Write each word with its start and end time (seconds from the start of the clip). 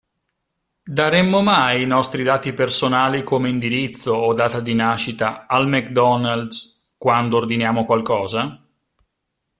Daremmo 0.99 1.41
mai 1.43 1.83
i 1.83 1.85
nostri 1.85 2.23
dati 2.23 2.53
personali 2.53 3.21
come 3.23 3.49
indirizzo 3.49 4.13
o 4.13 4.33
data 4.33 4.59
di 4.59 4.73
nascita 4.73 5.45
al 5.45 5.67
McDonald's 5.69 6.95
quando 6.97 7.37
ordiniamo 7.37 7.85
qualcosa? 7.85 8.59